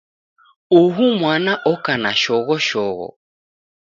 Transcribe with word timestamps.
Uhu 0.79 1.05
mwana 1.19 1.53
oka 1.71 1.93
na 2.03 2.11
shoghoshogho. 2.21 3.07